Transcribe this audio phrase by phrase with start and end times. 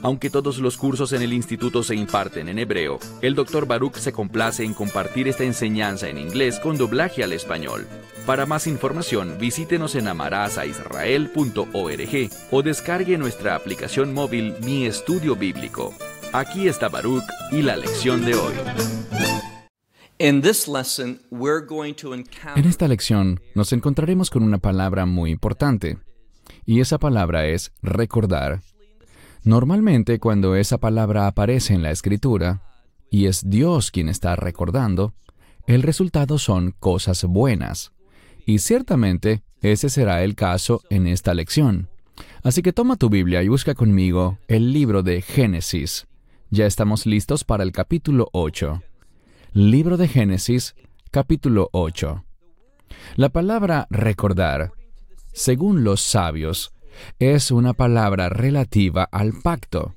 [0.00, 3.66] Aunque todos los cursos en el instituto se imparten en hebreo, el Dr.
[3.66, 7.88] Baruch se complace en compartir esta enseñanza en inglés con doblaje al español.
[8.24, 15.92] Para más información, visítenos en amarazaisrael.org o descargue nuestra aplicación móvil Mi Estudio Bíblico.
[16.32, 18.54] Aquí está Baruch y la lección de hoy.
[20.20, 20.42] En
[22.66, 25.98] esta lección nos encontraremos con una palabra muy importante,
[26.66, 28.60] y esa palabra es recordar.
[29.44, 32.62] Normalmente cuando esa palabra aparece en la escritura,
[33.10, 35.14] y es Dios quien está recordando,
[35.66, 37.92] el resultado son cosas buenas.
[38.46, 41.88] Y ciertamente ese será el caso en esta lección.
[42.42, 46.06] Así que toma tu Biblia y busca conmigo el libro de Génesis.
[46.50, 48.82] Ya estamos listos para el capítulo 8.
[49.52, 50.74] Libro de Génesis,
[51.10, 52.24] capítulo 8.
[53.16, 54.72] La palabra recordar,
[55.32, 56.72] según los sabios,
[57.18, 59.94] es una palabra relativa al pacto.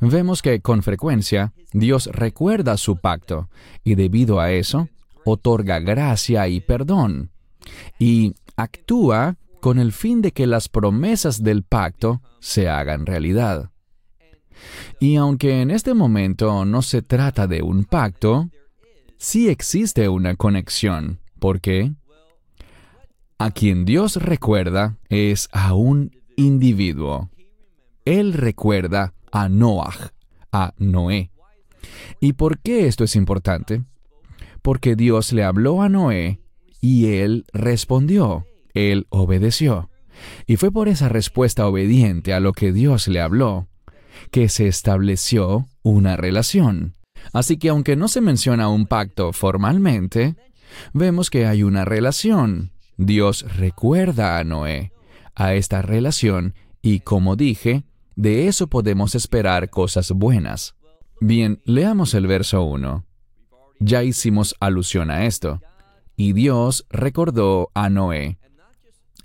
[0.00, 3.48] Vemos que con frecuencia Dios recuerda su pacto
[3.82, 4.88] y debido a eso
[5.24, 7.30] otorga gracia y perdón
[7.98, 13.70] y actúa con el fin de que las promesas del pacto se hagan realidad.
[15.00, 18.50] Y aunque en este momento no se trata de un pacto,
[19.16, 21.20] sí existe una conexión.
[21.38, 21.92] ¿Por qué?
[23.38, 27.30] A quien Dios recuerda es a un individuo.
[28.04, 30.12] Él recuerda a Noah,
[30.52, 31.30] a Noé.
[32.20, 33.84] ¿Y por qué esto es importante?
[34.62, 36.40] Porque Dios le habló a Noé
[36.80, 39.90] y él respondió, él obedeció.
[40.46, 43.68] Y fue por esa respuesta obediente a lo que Dios le habló
[44.30, 46.94] que se estableció una relación.
[47.32, 50.36] Así que aunque no se menciona un pacto formalmente,
[50.92, 52.72] vemos que hay una relación.
[52.96, 54.92] Dios recuerda a Noé
[55.34, 57.84] a esta relación y como dije,
[58.16, 60.74] de eso podemos esperar cosas buenas.
[61.20, 63.04] Bien, leamos el verso 1.
[63.80, 65.60] Ya hicimos alusión a esto.
[66.16, 68.38] Y Dios recordó a Noé.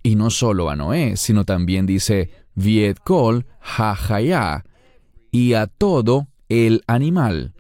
[0.02, 4.64] Y no solo a Noé, sino también dice, Viet kol ha
[5.32, 7.54] y a todo el animal.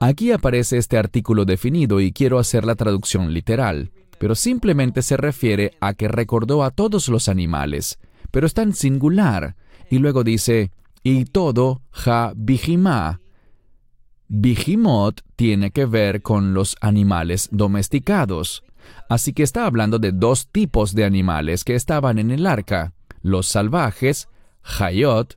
[0.00, 5.72] Aquí aparece este artículo definido y quiero hacer la traducción literal pero simplemente se refiere
[5.80, 7.98] a que recordó a todos los animales,
[8.30, 9.56] pero está en singular,
[9.90, 10.70] y luego dice,
[11.02, 13.18] y todo ja bijimá.
[14.28, 18.62] Bijimot tiene que ver con los animales domesticados,
[19.08, 23.48] así que está hablando de dos tipos de animales que estaban en el arca, los
[23.48, 24.28] salvajes,
[24.62, 25.36] Hayot,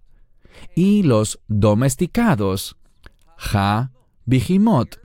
[0.75, 2.77] y los domesticados,
[3.35, 3.89] Ja
[4.25, 5.04] Bijimot.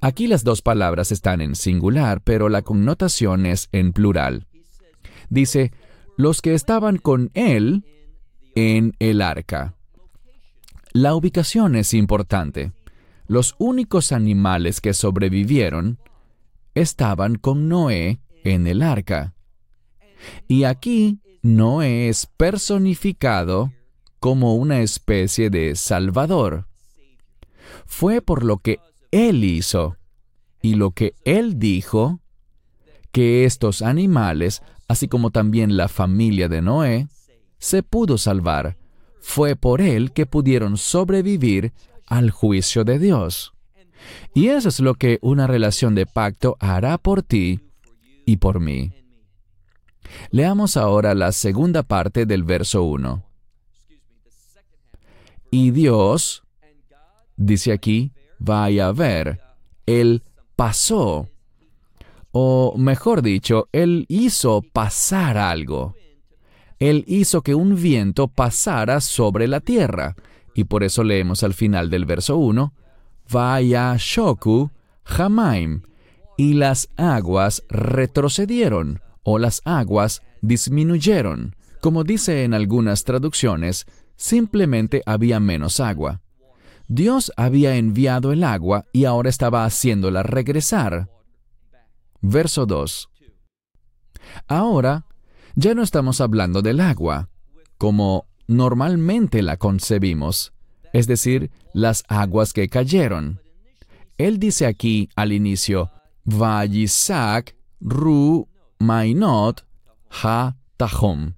[0.00, 4.46] Aquí las dos palabras están en singular, pero la connotación es en plural.
[5.28, 5.72] Dice,
[6.16, 7.84] los que estaban con él
[8.54, 9.74] en el arca.
[10.92, 12.72] La ubicación es importante.
[13.26, 15.98] Los únicos animales que sobrevivieron
[16.74, 19.34] estaban con Noé en el arca.
[20.46, 23.72] Y aquí Noé es personificado
[24.18, 26.66] como una especie de Salvador.
[27.86, 28.78] Fue por lo que
[29.10, 29.96] él hizo
[30.62, 32.20] y lo que Él dijo,
[33.12, 37.08] que estos animales, así como también la familia de Noé,
[37.58, 38.76] se pudo salvar.
[39.20, 41.72] Fue por Él que pudieron sobrevivir
[42.06, 43.54] al juicio de Dios.
[44.34, 47.60] Y eso es lo que una relación de pacto hará por ti
[48.24, 48.92] y por mí.
[50.30, 53.24] Leamos ahora la segunda parte del verso 1.
[55.50, 56.42] Y Dios,
[57.36, 59.40] dice aquí, vaya a ver,
[59.86, 60.22] Él
[60.56, 61.28] pasó,
[62.32, 65.94] o mejor dicho, Él hizo pasar algo.
[66.78, 70.14] Él hizo que un viento pasara sobre la tierra,
[70.54, 72.72] y por eso leemos al final del verso 1,
[73.30, 74.70] Vaya Shoku
[75.04, 75.82] Hamaim,
[76.36, 81.56] y las aguas retrocedieron, o las aguas disminuyeron.
[81.80, 83.86] Como dice en algunas traducciones,
[84.16, 86.20] simplemente había menos agua.
[86.88, 91.10] Dios había enviado el agua y ahora estaba haciéndola regresar.
[92.22, 93.10] Verso 2.
[94.46, 95.06] Ahora,
[95.54, 97.28] ya no estamos hablando del agua,
[97.76, 100.54] como normalmente la concebimos,
[100.94, 103.40] es decir, las aguas que cayeron.
[104.16, 105.90] Él dice aquí al inicio,
[106.24, 108.48] Vayisak Ru
[108.78, 109.66] Mainot
[110.22, 111.34] Ha Tahom,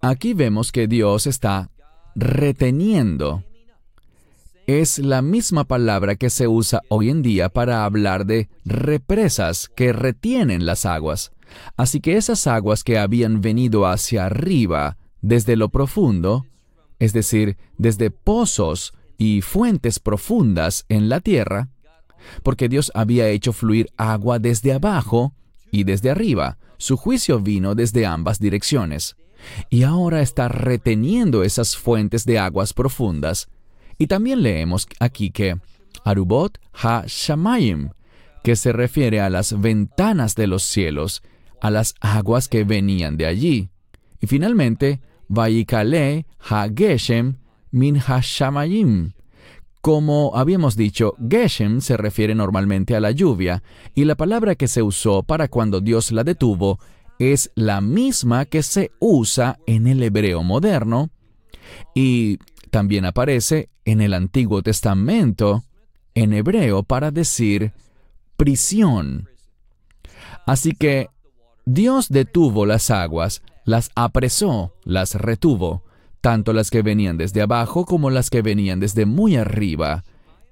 [0.00, 1.70] aquí vemos que Dios está
[2.14, 3.44] reteniendo.
[4.66, 9.92] Es la misma palabra que se usa hoy en día para hablar de represas que
[9.92, 11.32] retienen las aguas.
[11.76, 16.46] Así que esas aguas que habían venido hacia arriba desde lo profundo,
[16.98, 21.68] es decir, desde pozos y fuentes profundas en la tierra,
[22.42, 25.34] porque Dios había hecho fluir agua desde abajo
[25.70, 26.56] y desde arriba.
[26.78, 29.16] Su juicio vino desde ambas direcciones.
[29.68, 33.50] Y ahora está reteniendo esas fuentes de aguas profundas.
[33.98, 35.56] Y también leemos aquí que
[36.04, 37.90] Arubot ha-shamayim,
[38.42, 41.22] que se refiere a las ventanas de los cielos,
[41.60, 43.70] a las aguas que venían de allí.
[44.20, 47.36] Y finalmente, Vaikale ha-geshem
[47.70, 49.14] min ha-shamayim,
[49.84, 53.62] como habíamos dicho, Geshem se refiere normalmente a la lluvia,
[53.94, 56.78] y la palabra que se usó para cuando Dios la detuvo
[57.18, 61.10] es la misma que se usa en el hebreo moderno,
[61.94, 62.38] y
[62.74, 65.62] también aparece en el Antiguo Testamento
[66.16, 67.72] en hebreo para decir
[68.36, 69.28] prisión.
[70.44, 71.08] Así que
[71.66, 75.84] Dios detuvo las aguas, las apresó, las retuvo,
[76.20, 80.02] tanto las que venían desde abajo como las que venían desde muy arriba,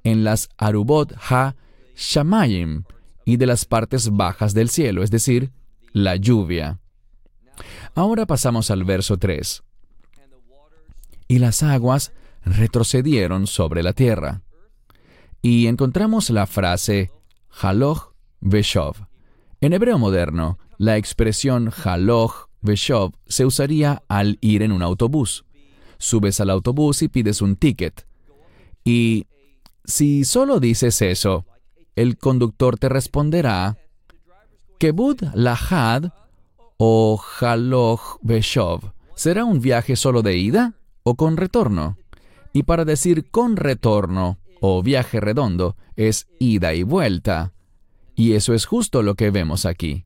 [0.05, 1.57] en las Arubot Ha
[1.97, 2.85] Shamayim
[3.25, 5.51] y de las partes bajas del cielo, es decir,
[5.93, 6.79] la lluvia.
[7.97, 9.65] Ahora pasamos al verso 3.
[11.33, 12.13] Y las aguas
[12.45, 14.43] retrocedieron sobre la tierra.
[15.41, 17.11] Y encontramos la frase
[17.49, 18.13] Haloch
[18.43, 18.97] Veshov.
[19.63, 25.47] En hebreo moderno, la expresión Haloch Veshov se usaría al ir en un autobús
[26.03, 28.07] subes al autobús y pides un ticket.
[28.85, 29.27] Y
[29.85, 31.47] si solo dices eso,
[31.97, 33.79] el conductor te responderá
[34.79, 36.13] Kebud Lahad
[36.77, 38.93] o Haloch Beshov.
[39.15, 41.97] ¿Será un viaje solo de ida o con retorno?
[42.53, 47.53] Y para decir con retorno o viaje redondo es ida y vuelta.
[48.15, 50.05] Y eso es justo lo que vemos aquí.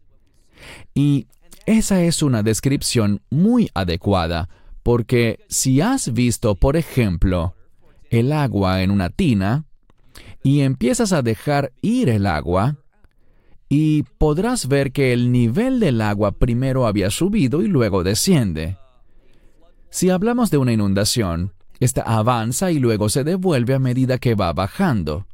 [0.94, 1.26] Y
[1.66, 4.48] esa es una descripción muy adecuada
[4.86, 7.56] porque si has visto, por ejemplo,
[8.08, 9.64] el agua en una tina,
[10.44, 12.76] y empiezas a dejar ir el agua,
[13.68, 18.76] y podrás ver que el nivel del agua primero había subido y luego desciende.
[19.96, 24.52] Si hablamos de una inundación, esta avanza y luego se devuelve a medida que va
[24.52, 25.26] bajando.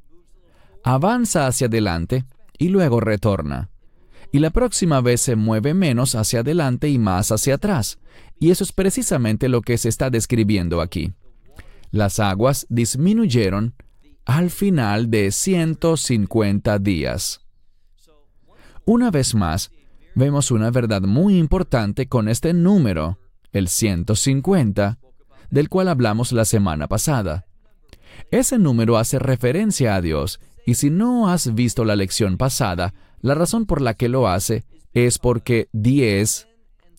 [0.85, 2.26] Avanza hacia adelante
[2.59, 3.70] y luego retorna.
[4.31, 7.99] Y la próxima vez se mueve menos hacia adelante y más hacia atrás.
[8.38, 11.12] Y eso es precisamente lo que se está describiendo aquí.
[11.91, 13.75] Las aguas disminuyeron
[14.26, 17.41] al final de 150 días.
[18.85, 19.73] Una vez más,
[20.14, 23.19] vemos una verdad muy importante con este número,
[23.52, 24.99] el 150,
[25.50, 27.46] del cual hablamos la semana pasada.
[28.31, 33.34] Ese número hace referencia a Dios, y si no has visto la lección pasada, la
[33.34, 34.64] razón por la que lo hace
[34.94, 36.49] es porque 10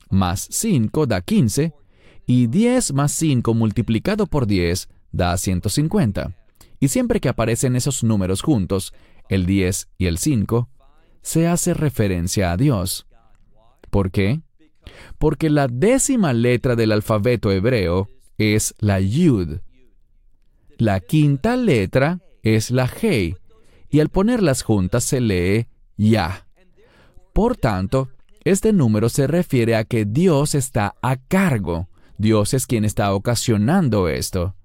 [0.10, 1.74] más 5 da 15
[2.26, 6.36] y 10 más 5 multiplicado por 10 da 150.
[6.80, 8.94] Y siempre que aparecen esos números juntos,
[9.30, 10.70] el 10 y el 5,
[11.22, 13.08] se hace referencia a Dios.
[13.90, 14.42] ¿Por qué?
[15.18, 18.08] Porque la décima letra del alfabeto hebreo
[18.38, 19.60] es la Yud.
[20.78, 23.36] La quinta letra es la Hei,
[23.90, 25.68] y al ponerlas juntas se lee
[25.98, 26.48] Ya.
[27.32, 28.10] Por tanto,
[28.44, 31.88] este número se refiere a que Dios está a cargo.
[32.18, 34.56] Dios es quien está ocasionando esto.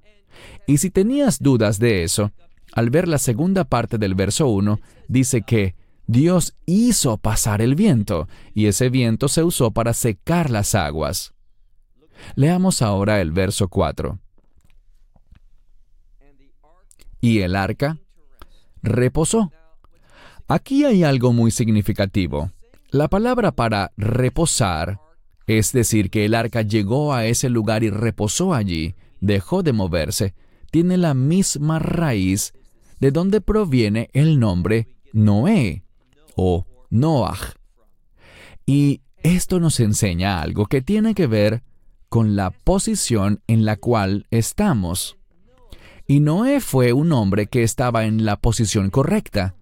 [0.66, 2.32] Y si tenías dudas de eso,
[2.72, 5.74] al ver la segunda parte del verso 1, dice que
[6.08, 11.34] Dios hizo pasar el viento, y ese viento se usó para secar las aguas.
[12.34, 14.18] Leamos ahora el verso 4.
[17.20, 17.98] Y el arca
[18.82, 19.52] reposó.
[20.48, 22.52] Aquí hay algo muy significativo.
[22.90, 24.98] La palabra para reposar,
[25.46, 30.34] es decir, que el arca llegó a ese lugar y reposó allí, dejó de moverse,
[30.70, 32.54] tiene la misma raíz
[32.98, 35.84] de donde proviene el nombre Noé
[36.38, 37.36] o Noah.
[38.64, 41.64] Y esto nos enseña algo que tiene que ver
[42.08, 45.18] con la posición en la cual estamos.
[46.06, 49.56] Y Noé fue un hombre que estaba en la posición correcta.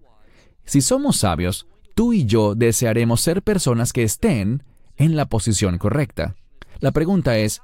[0.65, 4.63] Si somos sabios, tú y yo desearemos ser personas que estén
[4.97, 6.35] en la posición correcta.
[6.79, 7.61] La pregunta es,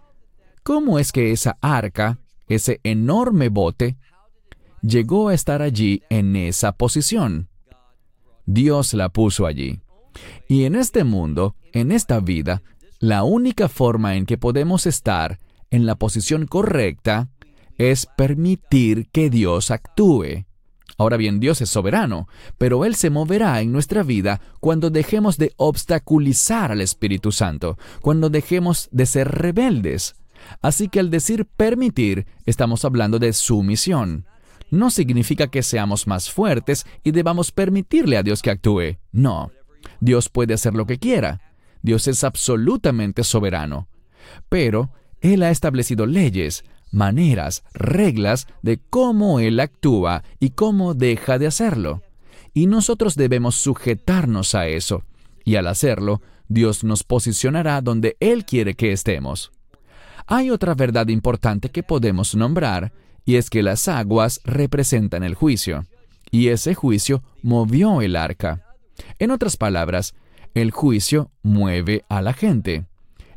[0.64, 2.18] ¿cómo es que esa arca,
[2.48, 3.96] ese enorme bote,
[4.82, 7.48] llegó a estar allí en esa posición?
[8.46, 9.80] Dios la puso allí.
[10.48, 12.62] Y en este mundo, en esta vida,
[13.04, 15.38] La única forma en que podemos estar
[15.72, 17.28] en la posición correcta
[17.78, 20.46] es permitir que Dios actúe.
[20.98, 25.52] Ahora bien, Dios es soberano, pero Él se moverá en nuestra vida cuando dejemos de
[25.58, 30.16] obstaculizar al Espíritu Santo, cuando dejemos de ser rebeldes.
[30.62, 34.26] Así que al decir permitir, estamos hablando de sumisión.
[34.74, 38.98] No significa que seamos más fuertes y debamos permitirle a Dios que actúe.
[39.12, 39.52] No.
[40.00, 41.42] Dios puede hacer lo que quiera.
[41.84, 43.88] Dios es absolutamente soberano.
[44.50, 44.90] Pero
[45.22, 52.02] Él ha establecido leyes, maneras, reglas de cómo Él actúa y cómo deja de hacerlo.
[52.52, 55.04] Y nosotros debemos sujetarnos a eso.
[55.46, 59.52] Y al hacerlo, Dios nos posicionará donde Él quiere que estemos.
[60.26, 62.92] Hay otra verdad importante que podemos nombrar,
[63.26, 65.86] y es que las aguas representan el juicio,
[66.32, 68.66] y ese juicio movió el arca.
[69.20, 70.16] En otras palabras,
[70.54, 72.86] el juicio mueve a la gente.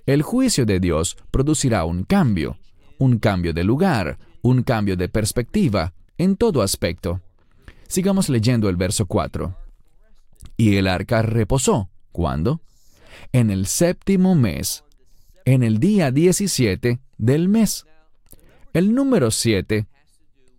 [0.07, 2.59] El juicio de Dios producirá un cambio,
[2.99, 7.21] un cambio de lugar, un cambio de perspectiva, en todo aspecto.
[7.89, 9.57] Sigamos leyendo el verso 4.
[10.57, 11.91] Y el arca reposó.
[12.13, 12.61] ¿Cuándo?
[13.33, 14.85] En el séptimo mes,
[15.45, 17.85] en el día 17 del mes.
[18.77, 19.87] El número 7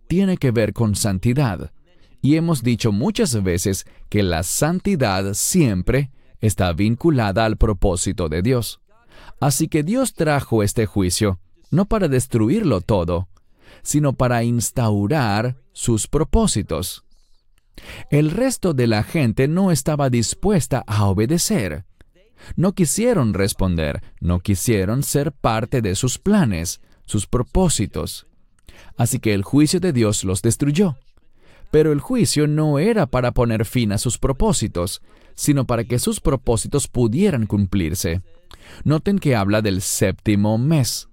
[0.08, 1.70] tiene que ver con santidad,
[2.20, 6.10] y hemos dicho muchas veces que la santidad siempre
[6.40, 8.80] está vinculada al propósito de Dios.
[9.38, 11.38] Así que Dios trajo este juicio
[11.70, 13.28] no para destruirlo todo,
[13.84, 17.04] sino para instaurar sus propósitos.
[18.10, 21.84] El resto de la gente no estaba dispuesta a obedecer.
[22.56, 28.26] No quisieron responder, no quisieron ser parte de sus planes, sus propósitos.
[28.96, 30.96] Así que el juicio de Dios los destruyó.
[31.70, 35.02] Pero el juicio no era para poner fin a sus propósitos,
[35.34, 38.22] sino para que sus propósitos pudieran cumplirse.
[38.84, 41.08] Noten que habla del séptimo mes.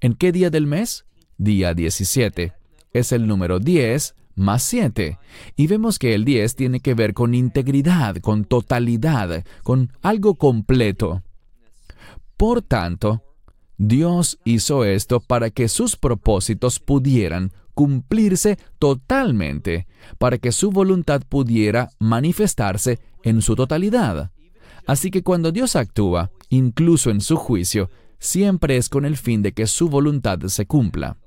[0.00, 1.04] ¿En qué día del mes?
[1.36, 2.52] Día 17.
[2.92, 5.18] Es el número 10 más 7.
[5.56, 11.22] Y vemos que el 10 tiene que ver con integridad, con totalidad, con algo completo.
[12.36, 13.22] Por tanto,
[13.78, 19.86] Dios hizo esto para que sus propósitos pudieran cumplirse totalmente,
[20.18, 24.32] para que su voluntad pudiera manifestarse en su totalidad.
[24.84, 29.52] Así que cuando Dios actúa, incluso en su juicio, siempre es con el fin de
[29.52, 31.18] que su voluntad se cumpla.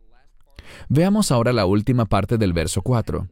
[0.89, 3.29] Veamos ahora la última parte del verso 4.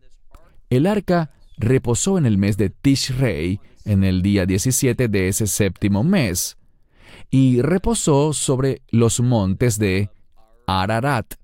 [0.69, 6.05] El arca reposó en el mes de Tishrei, en el día 17 de ese séptimo
[6.05, 6.58] mes,
[7.29, 10.09] y reposó sobre los montes de
[10.67, 11.35] Ararat.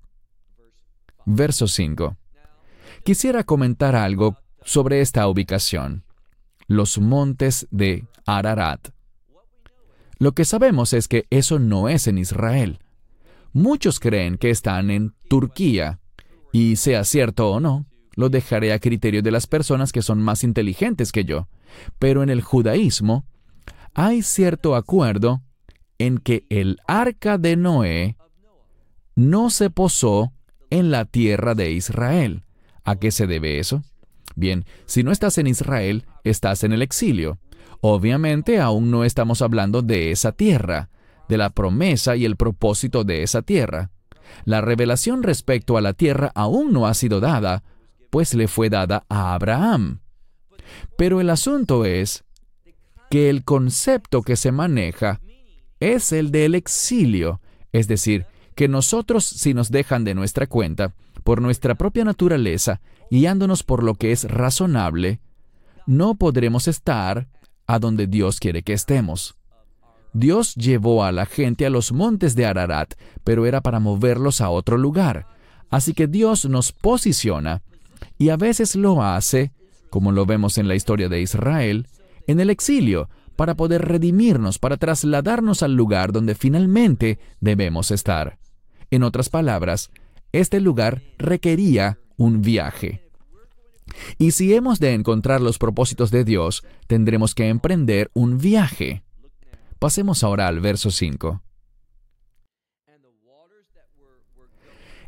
[1.24, 2.16] Verso 5.
[3.04, 6.04] Quisiera comentar algo sobre esta ubicación.
[6.66, 8.88] Los montes de Ararat.
[10.18, 12.78] Lo que sabemos es que eso no es en Israel.
[13.52, 16.00] Muchos creen que están en Turquía,
[16.52, 20.42] y sea cierto o no, lo dejaré a criterio de las personas que son más
[20.42, 21.48] inteligentes que yo.
[21.98, 23.26] Pero en el judaísmo
[23.94, 25.42] hay cierto acuerdo
[25.98, 28.16] en que el arca de Noé
[29.14, 30.32] no se posó
[30.70, 32.44] en la tierra de Israel.
[32.84, 33.82] ¿A qué se debe eso?
[34.34, 37.38] Bien, si no estás en Israel, estás en el exilio.
[37.80, 40.90] Obviamente aún no estamos hablando de esa tierra,
[41.28, 43.90] de la promesa y el propósito de esa tierra.
[44.44, 47.62] La revelación respecto a la tierra aún no ha sido dada,
[48.10, 50.00] pues le fue dada a Abraham.
[50.96, 52.24] Pero el asunto es
[53.10, 55.20] que el concepto que se maneja
[55.80, 57.40] es el del exilio,
[57.72, 62.80] es decir, que nosotros si nos dejan de nuestra cuenta, por nuestra propia naturaleza,
[63.10, 65.20] guiándonos por lo que es razonable,
[65.86, 67.28] no podremos estar
[67.66, 69.36] a donde Dios quiere que estemos.
[70.12, 74.48] Dios llevó a la gente a los montes de Ararat, pero era para moverlos a
[74.48, 75.26] otro lugar.
[75.68, 77.62] Así que Dios nos posiciona,
[78.18, 79.52] y a veces lo hace,
[79.90, 81.88] como lo vemos en la historia de Israel,
[82.26, 88.38] en el exilio, para poder redimirnos, para trasladarnos al lugar donde finalmente debemos estar.
[88.90, 89.90] En otras palabras,
[90.32, 93.02] este lugar requería un viaje.
[94.18, 99.02] Y si hemos de encontrar los propósitos de Dios, tendremos que emprender un viaje.
[99.78, 101.42] Pasemos ahora al verso 5.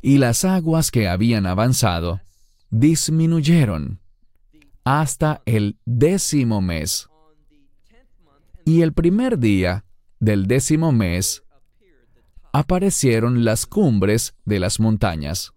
[0.00, 2.20] Y las aguas que habían avanzado
[2.70, 4.00] disminuyeron
[4.84, 7.08] hasta el décimo mes.
[8.68, 9.84] Y el primer día
[10.20, 11.42] del décimo mes
[12.52, 15.52] aparecieron las cumbres de las montañas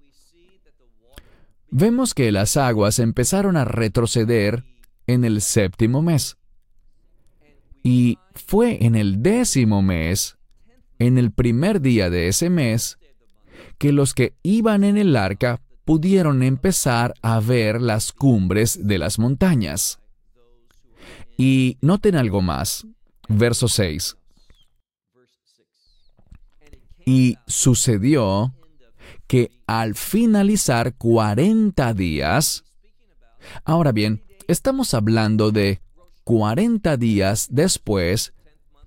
[1.71, 4.65] vemos que las aguas empezaron a retroceder
[5.07, 6.37] en el séptimo mes.
[7.81, 10.37] Y fue en el décimo mes
[10.99, 12.99] en el primer día de ese mes
[13.79, 19.17] que los que iban en el arca pudieron empezar a ver las cumbres de las
[19.17, 19.99] montañas.
[21.37, 22.85] Y noten algo más.
[23.27, 24.17] Verso 6.
[27.05, 28.53] Y sucedió
[29.27, 32.63] que al finalizar 40 días,
[33.63, 35.81] ahora bien, estamos hablando de
[36.25, 38.33] 40 días después,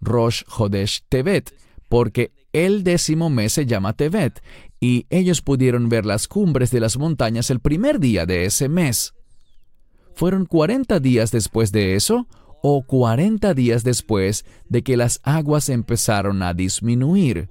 [0.01, 1.55] Rosh Hodesh Tevet,
[1.89, 4.43] porque el décimo mes se llama Tevet,
[4.81, 9.15] y ellos pudieron ver las cumbres de las montañas el primer día de ese mes.
[10.15, 12.29] ¿Fueron 40 días después de eso
[12.67, 17.51] o 40 días después de que las aguas empezaron a disminuir?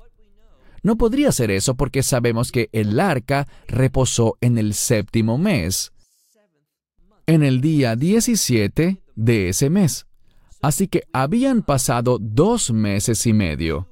[0.81, 5.93] No podría ser eso porque sabemos que el arca reposó en el séptimo mes,
[7.27, 10.07] en el día 17 de ese mes.
[10.63, 13.87] Así que habían pasado dos meses y medio,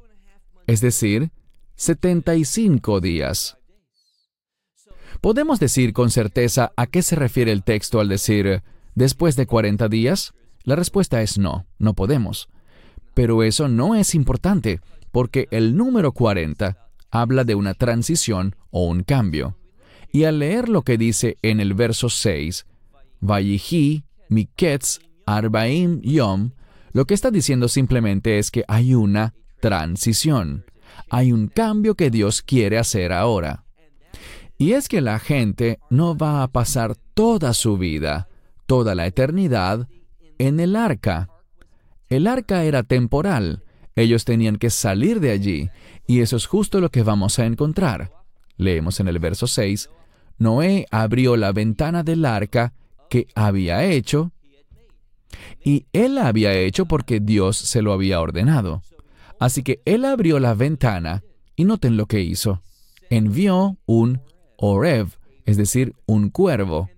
[0.66, 1.30] es decir,
[1.76, 3.60] 75 días.
[5.22, 8.64] ¿Podemos decir con certeza a qué se refiere el texto al decir
[8.96, 10.34] después de 40 días?
[10.64, 12.50] La respuesta es no, no podemos.
[13.14, 14.80] Pero eso no es importante,
[15.12, 16.78] porque el número 40
[17.10, 19.58] habla de una transición o un cambio.
[20.12, 22.66] Y al leer lo que dice en el verso 6,
[23.20, 26.52] Vayihi, Miketz, Arbaim, Yom,
[26.94, 30.66] lo que está diciendo simplemente es que hay una transición
[31.10, 33.66] hay un cambio que Dios quiere hacer ahora.
[34.58, 38.30] Y es que la gente no va a pasar toda su vida,
[38.66, 39.88] toda la eternidad,
[40.48, 41.30] en el arca.
[42.10, 43.64] El arca era temporal.
[43.96, 45.70] Ellos tenían que salir de allí.
[46.08, 48.12] Y eso es justo lo que vamos a encontrar.
[48.58, 49.90] Leemos en el verso 6.
[50.40, 52.74] Noé abrió la ventana del arca
[53.10, 54.32] que había hecho.
[55.64, 58.82] Y él la había hecho porque Dios se lo había ordenado.
[59.40, 61.24] Así que él abrió la ventana
[61.56, 62.64] y noten lo que hizo.
[63.10, 64.22] Envió un
[64.58, 66.90] Orev, es decir, un cuervo.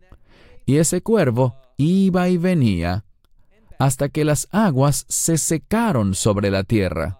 [0.65, 3.03] Y ese cuervo iba y venía
[3.79, 7.19] hasta que las aguas se secaron sobre la tierra.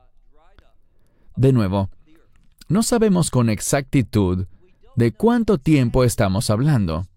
[1.36, 1.90] De nuevo,
[2.68, 4.46] no sabemos con exactitud
[4.96, 7.08] de cuánto tiempo estamos hablando.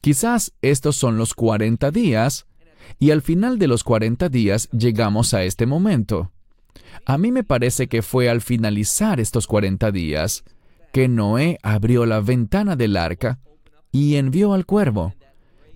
[0.00, 2.46] Quizás estos son los 40 días,
[2.98, 6.32] y al final de los 40 días llegamos a este momento.
[7.04, 10.44] A mí me parece que fue al finalizar estos 40 días
[10.92, 13.40] que Noé abrió la ventana del arca
[13.92, 15.14] y envió al cuervo,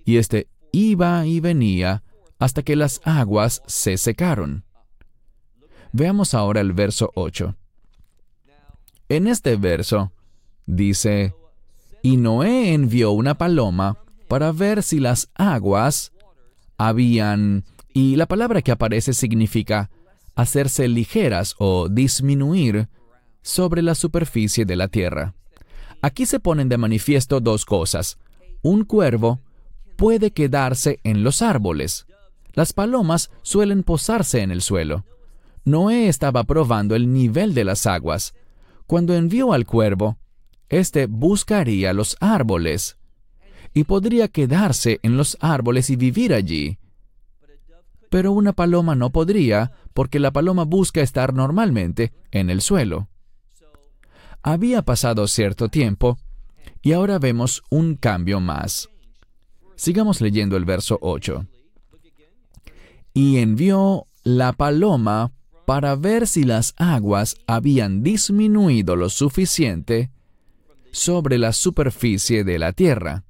[0.05, 2.02] y éste iba y venía
[2.43, 4.65] hasta que las aguas se secaron.
[5.93, 7.55] Veamos ahora el verso 8.
[9.07, 10.11] En este verso
[10.65, 11.33] dice,
[12.01, 16.11] y Noé envió una paloma para ver si las aguas
[16.77, 17.63] habían...
[17.93, 19.89] Y la palabra que aparece significa
[20.35, 22.89] hacerse ligeras o disminuir
[23.41, 25.33] sobre la superficie de la tierra.
[26.01, 28.17] Aquí se ponen de manifiesto dos cosas.
[28.63, 29.39] Un cuervo
[29.95, 32.05] puede quedarse en los árboles.
[32.53, 35.05] Las palomas suelen posarse en el suelo.
[35.65, 38.35] Noé estaba probando el nivel de las aguas.
[38.85, 40.17] Cuando envió al cuervo,
[40.69, 42.97] éste buscaría los árboles
[43.73, 46.77] y podría quedarse en los árboles y vivir allí.
[48.09, 53.09] Pero una paloma no podría porque la paloma busca estar normalmente en el suelo.
[54.43, 56.19] Había pasado cierto tiempo
[56.81, 58.89] y ahora vemos un cambio más.
[59.75, 61.47] Sigamos leyendo el verso 8.
[63.13, 65.31] Y envió la paloma
[65.65, 70.11] para ver si las aguas habían disminuido lo suficiente
[70.91, 73.23] sobre la superficie de la tierra.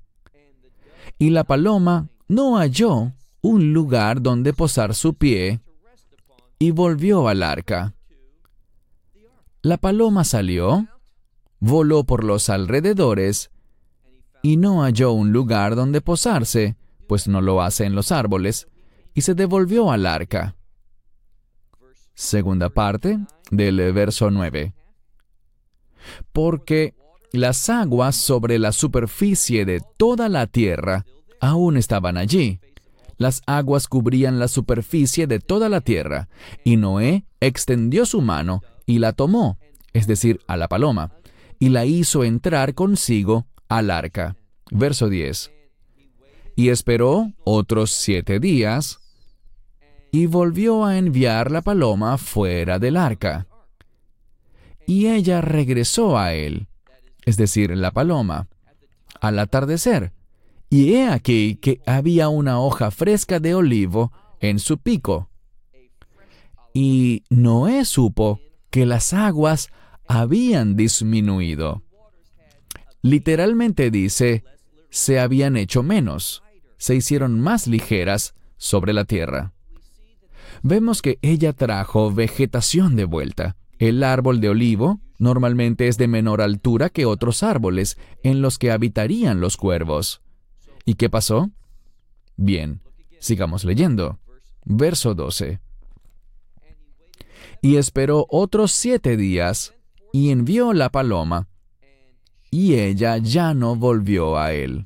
[1.19, 5.62] Y la paloma no halló un lugar donde posar su pie
[6.60, 7.93] y volvió al arca.
[9.62, 10.88] La paloma salió,
[11.60, 13.52] voló por los alrededores
[14.41, 16.76] y no halló un lugar donde posarse,
[17.08, 18.67] pues no lo hace en los árboles,
[19.13, 20.56] y se devolvió al arca.
[22.13, 23.19] Segunda parte
[23.52, 24.73] del verso 9.
[26.32, 26.95] Porque
[27.32, 31.06] las aguas sobre la superficie de toda la tierra
[31.39, 32.60] aún estaban allí,
[33.17, 36.30] las aguas cubrían la superficie de toda la tierra,
[36.63, 39.58] y Noé extendió su mano y la tomó,
[39.93, 41.12] es decir, a la paloma,
[41.60, 44.36] y la hizo entrar consigo al arca.
[44.71, 45.52] Verso 10.
[46.56, 48.99] Y esperó otros siete días,
[50.13, 53.47] y volvió a enviar la paloma fuera del arca.
[54.86, 56.67] Y ella regresó a él,
[57.26, 58.47] es decir, la paloma,
[59.19, 60.13] al atardecer,
[60.69, 65.32] y he aquí que había una hoja fresca de olivo en su pico.
[66.76, 69.69] Y Noé supo que las aguas
[70.08, 71.82] habían disminuido.
[73.02, 74.43] Literalmente dice,
[74.91, 76.43] se habían hecho menos,
[76.78, 79.54] se hicieron más ligeras sobre la tierra.
[80.65, 83.58] Vemos que ella trajo vegetación de vuelta.
[83.80, 88.71] El árbol de olivo normalmente es de menor altura que otros árboles en los que
[88.71, 90.21] habitarían los cuervos.
[90.86, 91.52] ¿Y qué pasó?
[92.38, 92.82] Bien,
[93.19, 94.19] sigamos leyendo.
[94.63, 95.60] Verso 12.
[97.62, 99.73] Y esperó otros siete días
[100.13, 101.49] y envió la paloma,
[102.52, 104.86] y ella ya no volvió a él.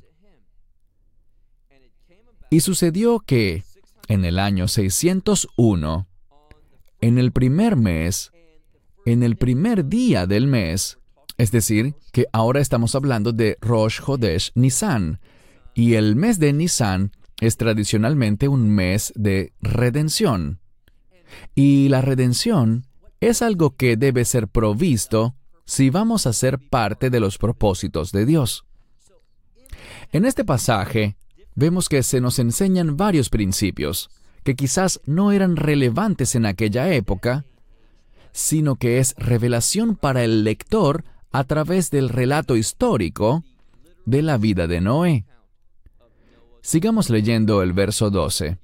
[2.50, 3.62] Y sucedió que,
[4.08, 6.08] en el año 601,
[7.00, 8.32] en el primer mes,
[9.06, 10.98] en el primer día del mes,
[11.36, 15.20] es decir, que ahora estamos hablando de Rosh Hodesh Nisan,
[15.74, 20.60] y el mes de Nisan es tradicionalmente un mes de redención.
[21.54, 22.86] Y la redención
[23.20, 28.26] es algo que debe ser provisto si vamos a ser parte de los propósitos de
[28.26, 28.64] Dios.
[30.10, 31.16] En este pasaje
[31.58, 34.10] vemos que se nos enseñan varios principios
[34.44, 37.46] que quizás no eran relevantes en aquella época,
[38.30, 43.42] sino que es revelación para el lector a través del relato histórico
[44.06, 45.26] de la vida de Noé.
[46.62, 48.58] Sigamos leyendo el verso 12.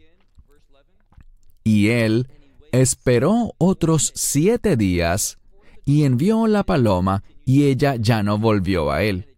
[1.65, 2.29] Y él
[2.71, 5.39] esperó otros siete días
[5.85, 9.35] y envió la paloma y ella ya no volvió a él.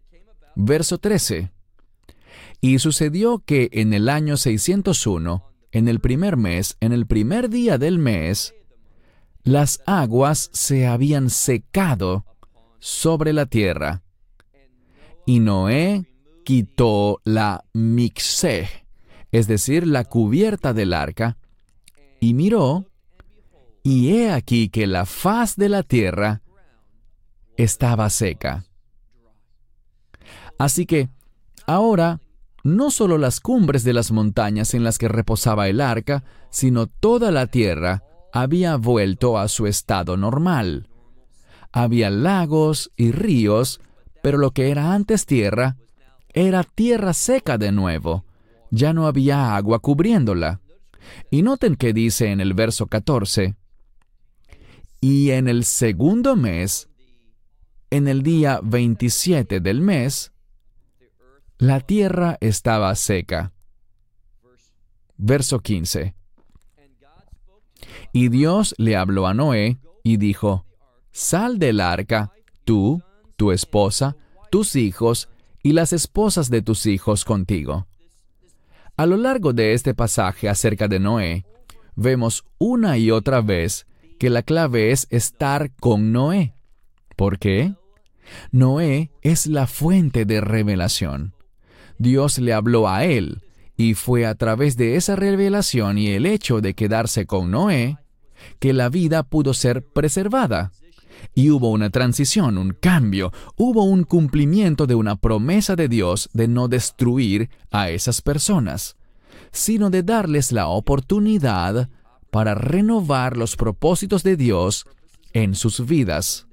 [0.55, 1.56] Verso 13.
[2.67, 7.77] Y sucedió que en el año 601, en el primer mes, en el primer día
[7.77, 8.55] del mes,
[9.43, 12.25] las aguas se habían secado
[12.79, 14.03] sobre la tierra.
[15.25, 16.07] Y Noé
[16.43, 18.67] quitó la mixé,
[19.31, 21.37] es decir, la cubierta del arca,
[22.19, 22.85] y miró,
[23.81, 26.41] y he aquí que la faz de la tierra
[27.55, 28.65] estaba seca.
[30.59, 31.07] Así que,
[31.65, 32.19] ahora,
[32.67, 37.31] no solo las cumbres de las montañas en las que reposaba el arca, sino toda
[37.31, 38.03] la tierra
[38.33, 40.89] había vuelto a su estado normal.
[41.71, 43.79] Había lagos y ríos,
[44.21, 45.77] pero lo que era antes tierra
[46.33, 48.25] era tierra seca de nuevo.
[48.69, 50.59] Ya no había agua cubriéndola.
[51.31, 53.55] Y noten que dice en el verso 14,
[54.99, 56.89] y en el segundo mes,
[57.91, 60.33] en el día 27 del mes,
[61.59, 63.51] la tierra estaba seca.
[65.17, 66.13] Verso 15.
[68.13, 70.65] Y Dios le habló a Noé y dijo,
[71.11, 72.31] Sal del arca,
[72.63, 73.01] tú,
[73.35, 74.15] tu esposa,
[74.51, 75.29] tus hijos
[75.63, 77.87] y las esposas de tus hijos contigo.
[78.95, 81.45] A lo largo de este pasaje acerca de Noé,
[81.95, 83.87] vemos una y otra vez
[84.19, 86.53] que la clave es estar con Noé.
[87.15, 87.73] ¿Por qué?
[88.51, 91.33] Noé es la fuente de revelación.
[91.99, 93.41] Dios le habló a él,
[93.75, 97.97] y fue a través de esa revelación y el hecho de quedarse con Noé
[98.59, 100.71] que la vida pudo ser preservada.
[101.33, 106.47] Y hubo una transición, un cambio, hubo un cumplimiento de una promesa de Dios de
[106.47, 108.95] no destruir a esas personas,
[109.51, 111.89] sino de darles la oportunidad
[112.31, 114.85] para renovar los propósitos de Dios
[115.33, 116.47] en sus vidas.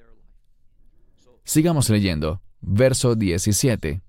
[1.45, 2.41] Sigamos leyendo.
[2.61, 4.01] Verso 17.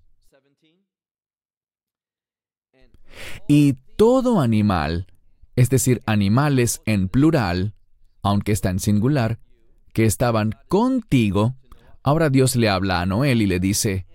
[3.48, 5.08] Y todo animal,
[5.56, 7.74] es decir, animales en plural,
[8.22, 9.40] aunque está en singular,
[9.94, 11.56] que estaban contigo,
[12.04, 14.06] ahora Dios le habla a Noel y le dice,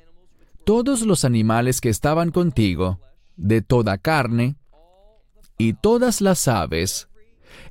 [0.65, 3.01] todos los animales que estaban contigo,
[3.37, 4.57] de toda carne,
[5.57, 7.09] y todas las aves,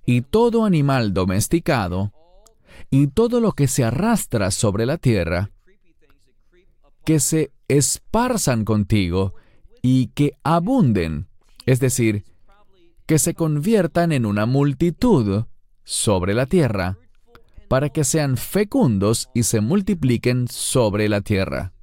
[0.05, 2.11] y todo animal domesticado,
[2.89, 5.51] y todo lo que se arrastra sobre la tierra,
[7.05, 9.33] que se esparzan contigo
[9.81, 11.27] y que abunden,
[11.65, 12.23] es decir,
[13.05, 15.45] que se conviertan en una multitud
[15.83, 16.97] sobre la tierra,
[17.67, 21.73] para que sean fecundos y se multipliquen sobre la tierra.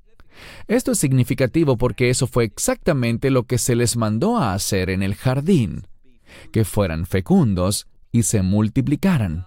[0.68, 5.02] Esto es significativo porque eso fue exactamente lo que se les mandó a hacer en
[5.02, 5.86] el jardín,
[6.52, 9.46] que fueran fecundos y se multiplicaran.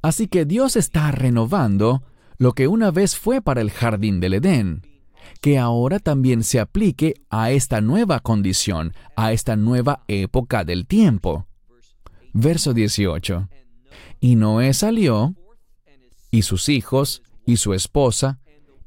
[0.00, 2.02] Así que Dios está renovando
[2.38, 4.82] lo que una vez fue para el jardín del Edén,
[5.42, 11.46] que ahora también se aplique a esta nueva condición, a esta nueva época del tiempo.
[12.32, 13.48] Verso 18.
[14.20, 15.34] Y Noé salió
[16.30, 18.38] y sus hijos, y su esposa,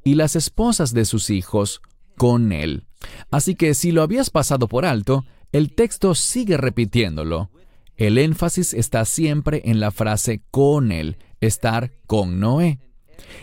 [0.05, 1.81] y las esposas de sus hijos,
[2.15, 2.87] con él.
[3.29, 7.51] Así que si lo habías pasado por alto, el texto sigue repitiéndolo.
[7.97, 12.79] El énfasis está siempre en la frase con él, estar con Noé.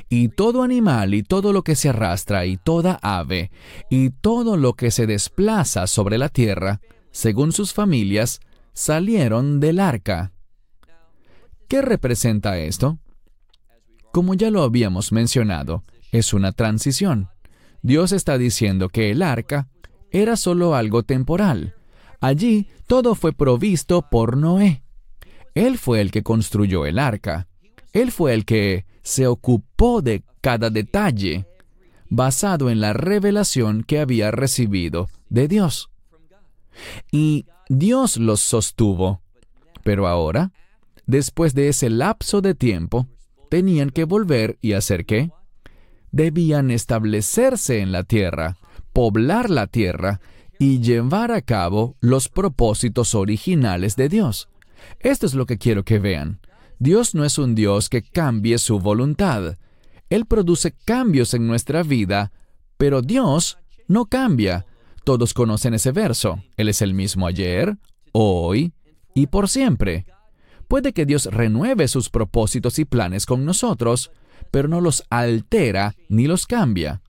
[0.09, 3.51] Y todo animal y todo lo que se arrastra y toda ave
[3.91, 6.81] y todo lo que se desplaza sobre la tierra,
[7.11, 8.41] según sus familias,
[8.73, 10.33] salieron del arca.
[11.69, 12.99] ¿Qué representa esto?
[14.13, 17.31] Como ya lo habíamos mencionado, es una transición.
[17.81, 19.69] Dios está diciendo que el arca
[20.11, 21.75] era solo algo temporal.
[22.21, 24.85] Allí todo fue provisto por Noé.
[25.55, 27.49] Él fue el que construyó el arca.
[27.93, 31.47] Él fue el que se ocupó de cada detalle,
[32.09, 35.91] basado en la revelación que había recibido de Dios.
[37.11, 39.21] Y Dios los sostuvo.
[39.83, 40.53] Pero ahora,
[41.07, 43.07] después de ese lapso de tiempo,
[43.49, 45.31] tenían que volver y hacer qué?
[46.11, 48.57] Debían establecerse en la tierra,
[48.93, 50.21] poblar la tierra
[50.59, 54.49] y llevar a cabo los propósitos originales de Dios.
[55.01, 56.41] Esto es lo que quiero que vean.
[56.83, 59.57] Dios no es un Dios que cambie su voluntad.
[60.11, 62.33] Él produce cambios en nuestra vida,
[62.77, 64.67] pero Dios no cambia.
[65.05, 66.43] Todos conocen ese verso.
[66.57, 67.77] Él es el mismo ayer,
[68.11, 68.73] hoy
[69.15, 70.07] y por siempre.
[70.67, 74.11] Puede que Dios renueve sus propósitos y planes con nosotros,
[74.51, 77.01] pero no los altera ni los cambia.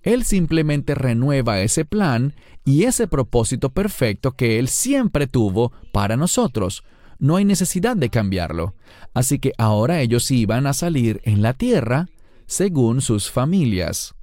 [0.00, 2.32] Él simplemente renueva ese plan
[2.64, 6.84] y ese propósito perfecto que Él siempre tuvo para nosotros,
[7.18, 8.74] no hay necesidad de cambiarlo.
[9.12, 12.08] Así que ahora ellos iban a salir en la tierra
[12.46, 14.14] según sus familias.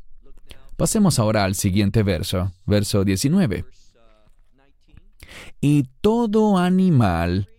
[0.77, 3.65] Pasemos ahora al siguiente verso, verso 19.
[5.61, 7.49] Y todo animal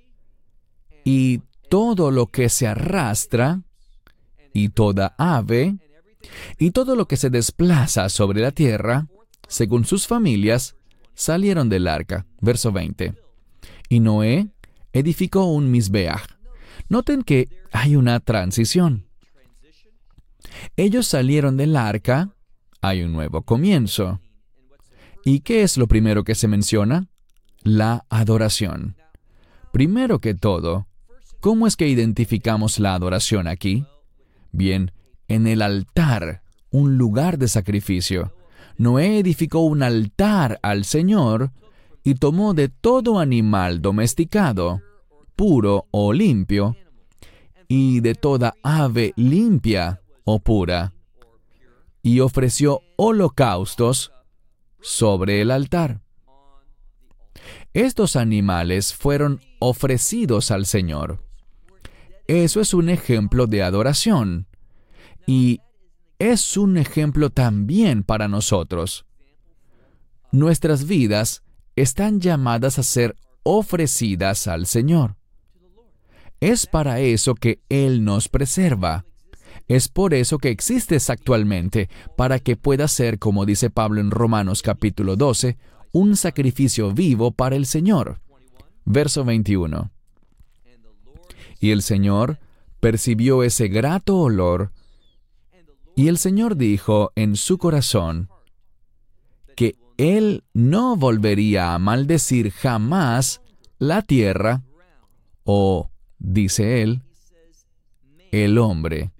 [1.04, 3.62] y todo lo que se arrastra
[4.52, 5.76] y toda ave
[6.58, 9.06] y todo lo que se desplaza sobre la tierra,
[9.48, 10.76] según sus familias,
[11.14, 12.26] salieron del arca.
[12.40, 13.14] Verso 20.
[13.88, 14.48] Y Noé
[14.92, 16.38] edificó un Misbeach.
[16.88, 19.06] Noten que hay una transición.
[20.76, 22.34] Ellos salieron del arca,
[22.80, 24.20] hay un nuevo comienzo.
[25.24, 27.08] ¿Y qué es lo primero que se menciona?
[27.62, 28.96] La adoración.
[29.72, 30.88] Primero que todo,
[31.40, 33.86] ¿cómo es que identificamos la adoración aquí?
[34.50, 34.92] Bien,
[35.28, 38.34] en el altar, un lugar de sacrificio.
[38.76, 41.52] Noé edificó un altar al Señor
[42.04, 44.80] y tomó de todo animal domesticado,
[45.36, 46.76] puro o limpio,
[47.68, 50.92] y de toda ave limpia o pura,
[52.02, 54.12] y ofreció holocaustos
[54.80, 56.00] sobre el altar.
[57.72, 61.24] Estos animales fueron ofrecidos al Señor.
[62.26, 64.46] Eso es un ejemplo de adoración.
[65.26, 65.60] Y
[66.18, 69.06] es un ejemplo también para nosotros.
[70.30, 71.42] Nuestras vidas
[71.76, 75.16] están llamadas a ser ofrecidas al Señor.
[76.40, 79.04] Es para eso que Él nos preserva.
[79.68, 84.60] Es por eso que existes actualmente, para que pueda ser, como dice Pablo en Romanos
[84.60, 85.56] capítulo 12,
[85.92, 88.20] un sacrificio vivo para el Señor.
[88.84, 89.90] Verso 21.
[91.60, 92.40] Y el Señor
[92.80, 94.72] percibió ese grato olor,
[95.94, 98.28] y el Señor dijo en su corazón,
[99.96, 103.40] él no volvería a maldecir jamás
[103.78, 104.62] la tierra
[105.44, 107.02] o, dice él,
[108.30, 109.10] el hombre,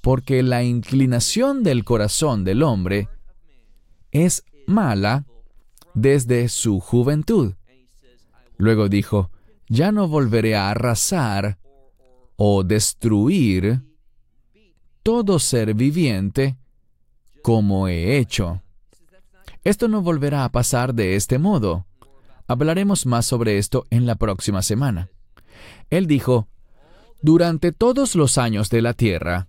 [0.00, 3.08] porque la inclinación del corazón del hombre
[4.12, 5.24] es mala
[5.94, 7.54] desde su juventud.
[8.58, 9.30] Luego dijo,
[9.68, 11.58] ya no volveré a arrasar
[12.36, 13.82] o destruir
[15.02, 16.58] todo ser viviente
[17.42, 18.62] como he hecho.
[19.66, 21.86] Esto no volverá a pasar de este modo.
[22.46, 25.10] Hablaremos más sobre esto en la próxima semana.
[25.90, 26.46] Él dijo,
[27.20, 29.48] Durante todos los años de la tierra,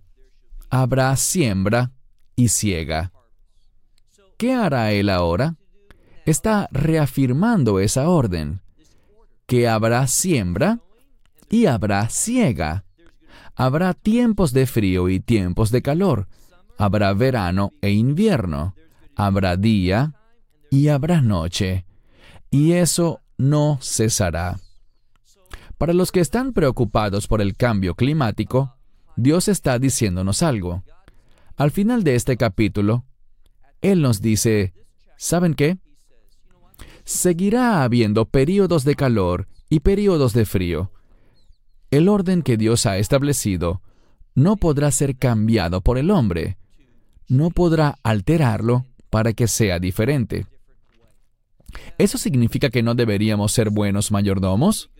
[0.70, 1.92] habrá siembra
[2.34, 3.12] y siega.
[4.36, 5.54] ¿Qué hará él ahora?
[6.26, 8.60] Está reafirmando esa orden,
[9.46, 10.80] que habrá siembra
[11.48, 12.84] y habrá siega.
[13.54, 16.26] Habrá tiempos de frío y tiempos de calor.
[16.76, 18.74] Habrá verano e invierno
[19.18, 20.14] habrá día
[20.70, 21.84] y habrá noche,
[22.50, 24.58] y eso no cesará.
[25.76, 28.76] Para los que están preocupados por el cambio climático,
[29.16, 30.84] Dios está diciéndonos algo.
[31.56, 33.04] Al final de este capítulo,
[33.82, 34.72] Él nos dice,
[35.16, 35.78] ¿saben qué?
[37.04, 40.92] Seguirá habiendo períodos de calor y períodos de frío.
[41.90, 43.82] El orden que Dios ha establecido
[44.36, 46.56] no podrá ser cambiado por el hombre.
[47.26, 50.46] No podrá alterarlo para que sea diferente.
[51.98, 54.90] ¿Eso significa que no deberíamos ser buenos mayordomos?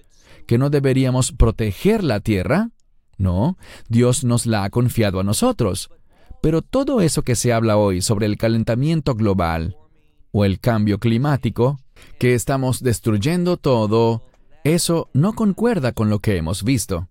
[0.47, 2.71] ¿Que no deberíamos proteger la tierra?
[3.17, 5.91] No, Dios nos la ha confiado a nosotros.
[6.41, 9.77] Pero todo eso que se habla hoy sobre el calentamiento global
[10.31, 11.79] o el cambio climático,
[12.19, 14.23] que estamos destruyendo todo,
[14.63, 17.09] eso no concuerda con lo que hemos visto.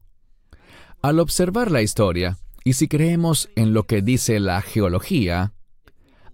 [1.02, 5.54] Al observar la historia, y si creemos en lo que dice la geología,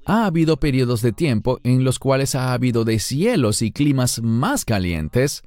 [0.05, 5.43] ha habido periodos de tiempo en los cuales ha habido cielos y climas más calientes,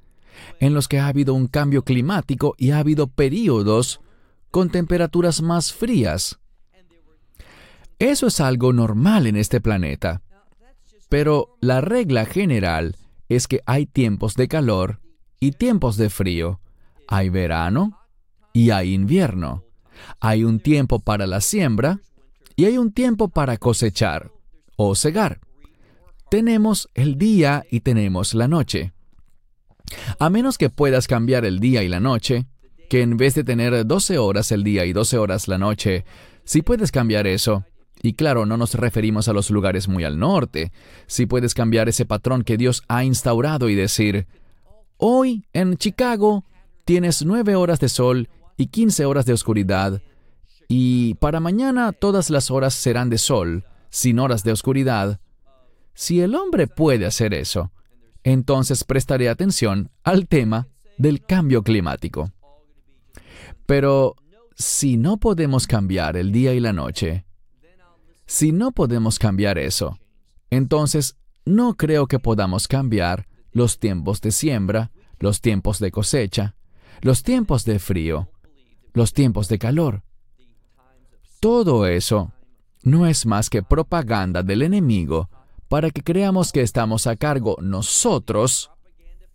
[0.60, 4.00] en los que ha habido un cambio climático y ha habido periodos
[4.50, 6.38] con temperaturas más frías.
[7.98, 10.22] Eso es algo normal en este planeta.
[11.08, 12.96] Pero la regla general
[13.28, 15.00] es que hay tiempos de calor
[15.40, 16.60] y tiempos de frío.
[17.08, 17.98] Hay verano
[18.52, 19.64] y hay invierno.
[20.20, 22.00] Hay un tiempo para la siembra
[22.54, 24.35] y hay un tiempo para cosechar
[24.76, 25.40] o cegar.
[26.30, 28.92] Tenemos el día y tenemos la noche.
[30.18, 32.46] A menos que puedas cambiar el día y la noche,
[32.88, 36.04] que en vez de tener 12 horas el día y 12 horas la noche,
[36.44, 37.64] si puedes cambiar eso,
[38.02, 40.72] y claro, no nos referimos a los lugares muy al norte,
[41.06, 44.26] si puedes cambiar ese patrón que Dios ha instaurado y decir,
[44.96, 46.44] hoy en Chicago
[46.84, 50.02] tienes 9 horas de sol y 15 horas de oscuridad,
[50.68, 53.64] y para mañana todas las horas serán de sol,
[53.96, 55.20] sin horas de oscuridad.
[55.94, 57.72] Si el hombre puede hacer eso,
[58.24, 62.30] entonces prestaré atención al tema del cambio climático.
[63.64, 64.14] Pero
[64.54, 67.24] si no podemos cambiar el día y la noche,
[68.26, 69.98] si no podemos cambiar eso,
[70.50, 76.54] entonces no creo que podamos cambiar los tiempos de siembra, los tiempos de cosecha,
[77.00, 78.30] los tiempos de frío,
[78.92, 80.02] los tiempos de calor.
[81.40, 82.34] Todo eso
[82.86, 85.28] no es más que propaganda del enemigo
[85.68, 88.70] para que creamos que estamos a cargo nosotros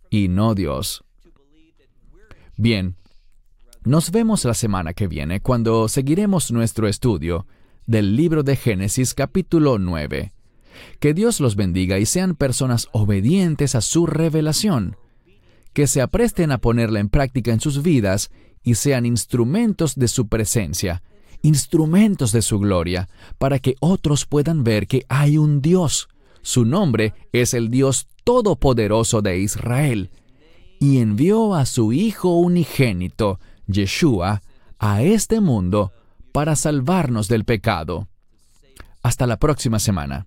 [0.08, 1.04] y no Dios.
[2.56, 2.96] Bien,
[3.84, 7.46] nos vemos la semana que viene cuando seguiremos nuestro estudio
[7.86, 10.32] del libro de Génesis capítulo 9.
[10.98, 14.96] Que Dios los bendiga y sean personas obedientes a su revelación,
[15.74, 18.30] que se apresten a ponerla en práctica en sus vidas
[18.62, 21.02] y sean instrumentos de su presencia,
[21.42, 26.08] instrumentos de su gloria, para que otros puedan ver que hay un Dios.
[26.42, 30.10] Su nombre es el Dios Todopoderoso de Israel,
[30.78, 34.42] y envió a su Hijo unigénito, Yeshua,
[34.78, 35.92] a este mundo
[36.32, 38.08] para salvarnos del pecado.
[39.02, 40.26] Hasta la próxima semana.